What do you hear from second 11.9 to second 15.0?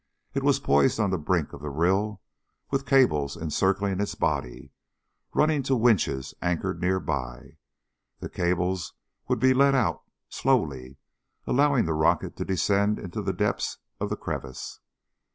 rocket to descend into the depths of the crevice.